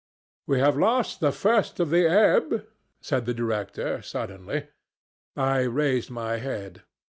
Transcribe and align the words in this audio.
"We 0.47 0.57
have 0.57 0.77
lost 0.79 1.19
the 1.19 1.31
first 1.31 1.79
of 1.79 1.91
the 1.91 2.09
ebb," 2.09 2.65
said 3.01 3.27
the 3.27 3.35
Director, 3.35 4.01
suddenly. 4.01 4.67
I 5.37 5.59
raised 5.61 6.09
my 6.09 6.37
head. 6.37 6.81